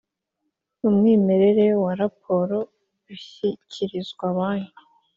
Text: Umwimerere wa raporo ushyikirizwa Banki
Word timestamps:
Umwimerere 0.87 1.65
wa 1.83 1.93
raporo 2.01 2.57
ushyikirizwa 3.13 4.25
Banki 4.37 4.81